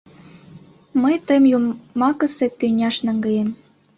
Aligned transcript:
Мый 1.01 1.15
тыйым 1.25 1.45
йомакысе 1.51 2.47
тӱняш 2.59 2.95
наҥгаем!» 3.05 3.49